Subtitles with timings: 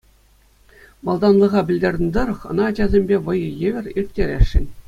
[1.05, 4.65] Малтанлӑха пӗлтернӗ тӑрӑх, ӑна ачасемпе вӑйӑ евӗр ирттересшӗн.